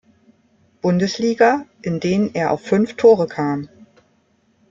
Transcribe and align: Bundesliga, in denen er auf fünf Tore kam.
Bundesliga, 0.81 1.67
in 1.83 1.99
denen 1.99 2.33
er 2.33 2.49
auf 2.49 2.61
fünf 2.63 2.95
Tore 2.95 3.27
kam. 3.27 3.69